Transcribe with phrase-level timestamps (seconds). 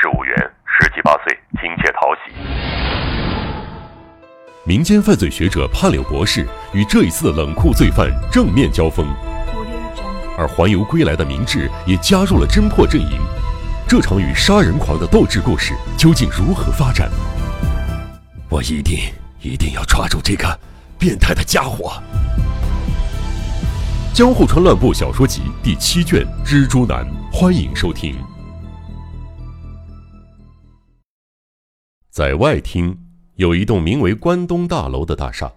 [0.00, 2.32] 事务员，十七八岁，亲切讨喜。
[4.64, 9.06] 民间犯罪学者潘柳博士与这一次的冷酷罪犯正面交锋，
[10.38, 13.20] 而环游归来的明智也加入了侦破阵营。
[13.86, 17.10] 这场与杀人狂的斗智故事究竟如何发展？
[18.48, 18.98] 我一定
[19.40, 20.58] 一定要抓住这个
[20.98, 21.92] 变态的家伙！
[24.16, 28.16] 《江户川乱步小说集》第七卷《蜘蛛男》，欢迎收听。
[32.12, 35.50] 在外厅有一栋名为关东大楼的大厦，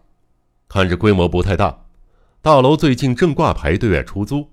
[0.70, 1.88] 看着规模不太大。
[2.42, 4.48] 大楼最近正挂牌对外出租。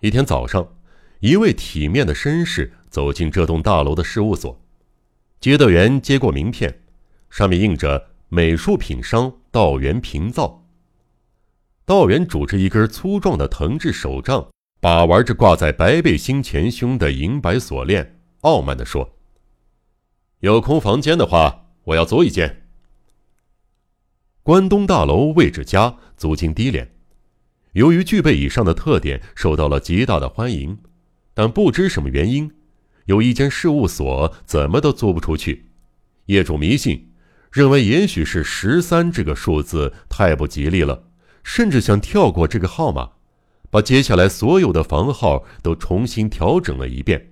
[0.00, 0.66] 一天早上，
[1.20, 2.72] 一位体面的绅士。
[2.90, 4.60] 走进这栋大楼的事务所，
[5.40, 6.80] 接待员接过名片，
[7.30, 10.66] 上面印着“美术品商道元平造”。
[11.86, 14.48] 道元拄着一根粗壮的藤制手杖，
[14.80, 19.16] 把玩着挂在白背心前胸的银白锁链，傲慢地说
[20.42, 22.64] ：“有空房间的话，我要租一间。”
[24.42, 26.90] 关东大楼位置佳，租金低廉，
[27.74, 30.78] 由于具备以上的特点，受到了极大的欢迎，
[31.32, 32.50] 但不知什么原因。
[33.04, 35.70] 有一间事务所怎么都租不出去，
[36.26, 37.12] 业主迷信，
[37.52, 41.04] 认为也许是十三这个数字太不吉利了，
[41.44, 43.12] 甚至想跳过这个号码，
[43.70, 47.31] 把接下来所有的房号都重新调整了一遍。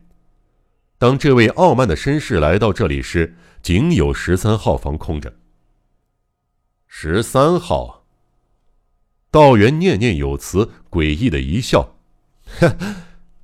[1.01, 5.33] 当这位傲慢的绅士来到这里时，仅有十三号房空着。
[6.87, 8.05] 十三号，
[9.31, 11.97] 道元念念有词，诡异的一笑
[12.61, 12.77] ：“哼，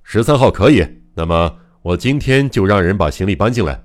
[0.02, 3.84] 十三号可以，那么。”我今天就让人把行李搬进来。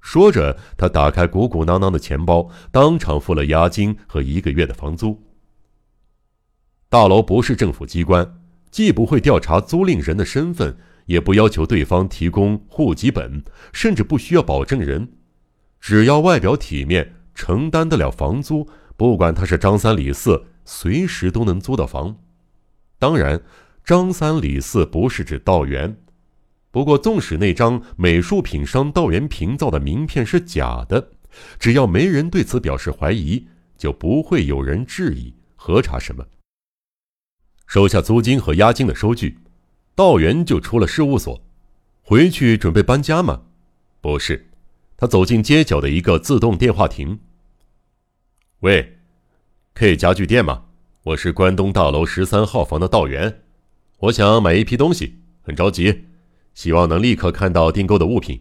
[0.00, 5.20] 说着，他打开鼓鼓囊囊的钱包，当场付了押金和一个月的房租。
[6.88, 15.12] 大楼不是政府机关，既不会调查租赁人的身份，也不要求对方提供户籍本，甚至不需要保证人，
[15.80, 22.16] 只要外表体面，承担得了房租，不管他是张三李四，随时都能租到房。
[22.98, 23.42] 当然，
[23.84, 25.96] 张三李四不是指道元。
[26.70, 31.10] 不过，纵使那张美术品商道元平造的名片是假的，
[31.58, 36.24] 只要没人对此表示怀疑，就不会有人质疑、核查什么。
[37.66, 39.38] 收下租金和押金的收据，
[39.94, 41.40] 道元就出了事务所，
[42.02, 43.42] 回去准备搬家吗？
[44.00, 44.50] 不是，
[44.96, 47.20] 他走进街角的一个自动电话亭。
[48.60, 48.98] 喂
[49.74, 50.64] ，K 家具店吗？
[51.04, 53.42] 我是关东大楼十三号房的道元，
[53.98, 56.06] 我想买一批东西，很着急。
[56.54, 58.40] 希望能立刻看到订购的物品，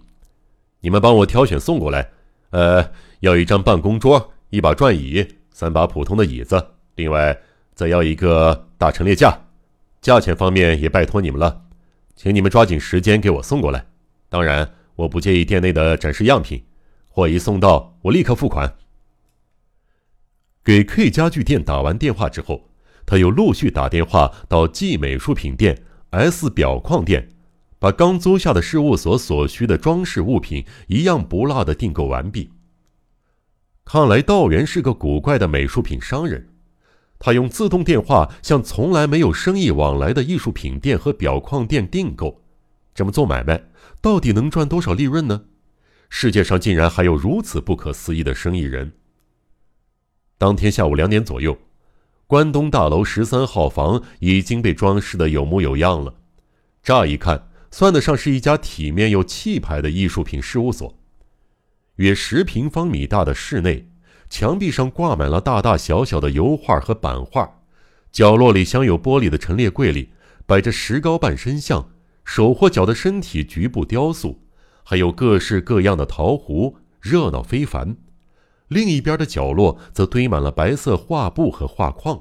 [0.82, 2.10] 你们帮我挑选送过来。
[2.50, 7.40] 呃，要一张办公桌，一把转椅，三把普通的椅子，另外
[7.76, 9.43] 再要一个大陈列架。
[10.04, 11.64] 价钱方面也拜托你们了，
[12.14, 13.86] 请你们抓紧时间给我送过来。
[14.28, 16.66] 当然，我不介意店内的展示样品，
[17.08, 18.76] 货一送到，我立刻付款。
[20.62, 22.70] 给 K 家具店打完电话之后，
[23.06, 27.30] 他又陆续打电话到 G 美术品店、S 表框店。
[27.80, 32.52] 把刚租下的事务所所需的装饰物品一样不落的订购完毕。
[33.84, 36.53] 看来道元是个古怪的美术品商人，
[37.26, 42.42] 他用自动电话向从来没有生意往来的艺术品店和表框店订购，
[42.94, 43.64] 这么做买卖
[44.02, 45.46] 到底能赚多少利润呢？
[46.10, 48.92] 世界上竟然还有如此不可思议的生意人。
[50.38, 51.58] 当天下午两点左右，
[52.28, 56.16] 关东大楼十三号房已经被装饰的有模有样了，
[56.84, 57.48] 乍一看。
[57.72, 60.96] 算得上是一家体面又气派的艺术品事务所。
[61.96, 63.88] 约十平方米大的室内，
[64.34, 67.48] 墙壁上挂满了大大小小的油画和版画，
[68.12, 70.10] 角落里镶有玻璃的陈列柜里
[70.48, 71.92] 摆着石膏半身像、
[72.26, 74.42] 手或脚的身体局部雕塑，
[74.84, 77.96] 还有各式各样的陶壶，热闹非凡。
[78.70, 82.20] 另一边的角落则堆满了白色画布和画框。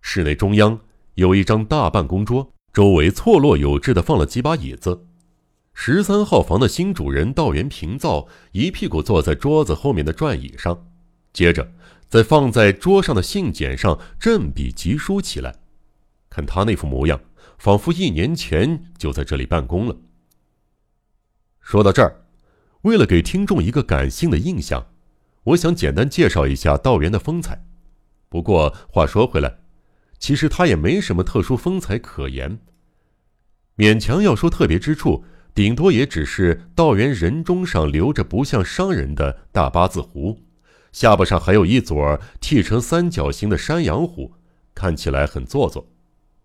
[0.00, 0.78] 室内中央
[1.16, 2.52] 有一张大办公桌。
[2.72, 5.04] 周围错落有致的放了几把椅子，
[5.74, 10.86] 十三号房的新主人道元平造一屁股坐在桌子后面的转椅上，
[11.32, 11.72] 接着
[12.08, 15.54] 在放在桌上的信笺上振笔疾书起来。
[16.28, 17.20] 看他那副模样，
[17.58, 19.96] 仿佛一年前就在这里办公了。
[21.60, 22.24] 说到这儿，
[22.82, 24.86] 为了给听众一个感性的印象，
[25.44, 27.64] 我想简单介绍一下道元的风采。
[28.28, 29.58] 不过话说回来。
[30.18, 32.60] 其实他也没什么特殊风采可言，
[33.76, 40.38] 勉强要说特别之处，顶多也只是道元人中上留着不像商人的大八字胡，
[40.92, 44.32] 下巴上还有一撮剃成三角形的山羊胡，
[44.74, 45.88] 看起来很做作。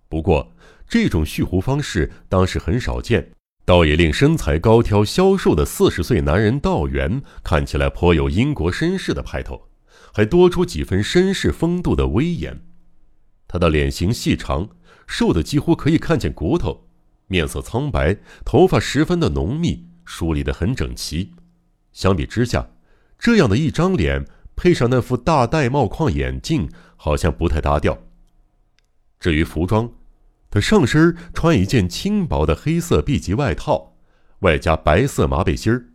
[0.09, 0.53] 不过
[0.87, 3.31] 这种蓄胡方式当时很少见，
[3.65, 9.67] 倒也令身材高挑、消瘦的四十岁男人道元看起来颇有英国绅士的派头，
[10.13, 12.61] 还多出几分绅士风度的威严。
[13.49, 14.69] 他的脸型细长，
[15.05, 16.87] 瘦的几乎可以看见骨头，
[17.27, 21.33] 面色苍白，头发十分的浓密，梳理得很整齐。
[21.91, 22.69] 相比之下，
[23.19, 24.25] 这样的一张脸
[24.57, 27.97] 配上那副大玳帽框眼镜，好像不太搭调。
[29.19, 29.89] 至于服装，
[30.49, 33.95] 他上身穿一件轻薄的黑色 B 级外套，
[34.39, 35.85] 外加白色麻背心儿，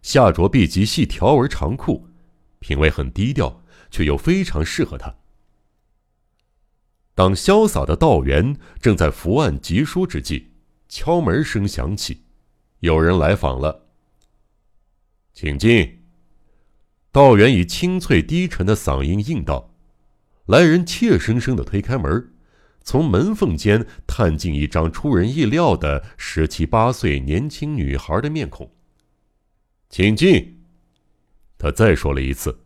[0.00, 2.08] 下着 B 级细条纹长裤，
[2.60, 5.14] 品味很低调，却又非常适合他。
[7.14, 10.52] 当潇洒的道元正在伏案疾书之际，
[10.88, 12.22] 敲门声响起，
[12.80, 13.86] 有人来访了。
[15.34, 15.97] 请进。
[17.10, 19.74] 道元以清脆低沉的嗓音应道，
[20.46, 22.32] 来人怯生生的推开门。
[22.82, 28.70] 从门缝间探进一张出人意料的十七八岁年轻女孩的面孔。
[29.90, 30.62] 请进。
[31.58, 32.60] 他再说了一次，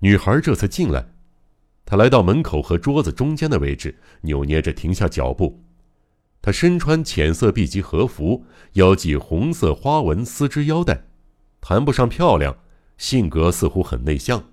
[0.00, 1.12] 女孩这才进来。
[1.84, 5.64] 他来到门口和桌子中间的位置，扭捏着停下脚步。
[6.42, 8.44] 他身穿浅色 B 级和服，
[8.74, 11.04] 腰系红色花纹丝织腰带，
[11.60, 12.56] 谈不上漂亮，
[12.98, 14.44] 性格似乎很内向。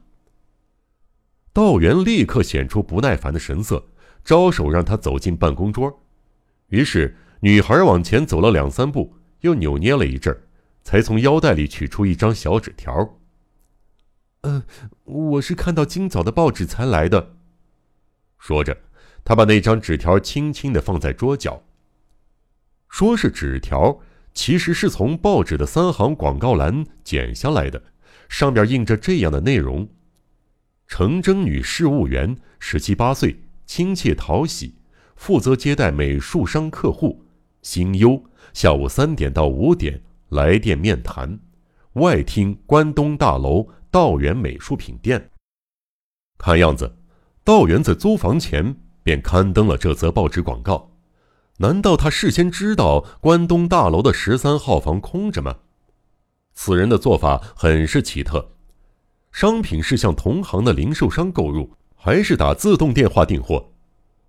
[1.52, 3.86] 道元立刻显出不耐烦的神色。
[4.24, 6.02] 招手让他走进办公桌，
[6.70, 10.36] 于是女孩往前走了两三步，又扭捏了一阵，
[10.82, 13.20] 才从腰带里取出一张小纸条。
[14.42, 14.64] 呃，
[15.04, 17.36] 我是看到今早的报纸才来的。
[18.40, 18.76] 说着，
[19.24, 21.62] 他把那张纸条轻轻的放在桌角。
[22.90, 24.00] 说是纸条，
[24.34, 27.84] 其实是从报纸的三行广告栏剪下来的，
[28.30, 29.88] 上面印着这样的内容：
[30.88, 33.42] 程征女事务员，十七八岁。
[33.68, 34.76] 亲切讨喜，
[35.16, 37.26] 负责接待美术商客户。
[37.64, 38.24] 星优
[38.54, 41.40] 下午三点到五点来电面谈，
[41.94, 45.32] 外厅关东大楼道元美术品店。
[46.38, 46.96] 看样子，
[47.44, 50.92] 道元在租房前便刊登了这则报纸广告。
[51.58, 55.58] 难道他事先知道关东大楼的十三号房空着吗？
[56.56, 58.50] 此人的做法很是奇特。
[59.32, 61.70] 商品是向同行的零售商购入。
[61.98, 63.72] 还是打自动电话订货，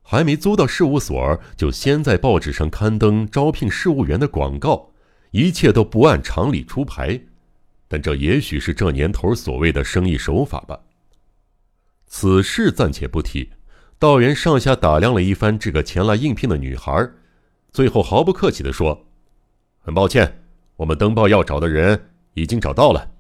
[0.01, 4.93] 还没租到事务所，就先在报纸上刊登招聘事务员的广告，
[5.31, 7.21] 一切都不按常理出牌。
[7.87, 10.81] 但这也许是这年头所谓的生意手法吧。
[12.07, 13.51] 此事暂且不提，
[13.99, 17.11] 道元上下打量了一番这个前来应聘的女孩，
[17.75, 19.07] 最后毫不客气地说
[19.85, 20.45] ：“很抱歉，
[20.77, 23.11] 我们登报要找的人已经找到了。”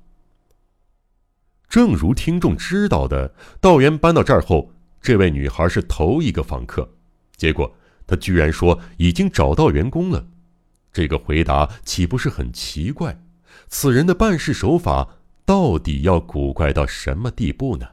[1.68, 4.70] 正如听众知道的，道元搬到这儿后，
[5.02, 6.88] 这位女孩是头一个访客。
[7.36, 7.74] 结果
[8.06, 10.28] 她居然说已经找到员工了，
[10.92, 13.20] 这个回答岂不是很奇怪？
[13.68, 15.08] 此人的办事手法
[15.44, 17.88] 到底要古怪到什么地步呢？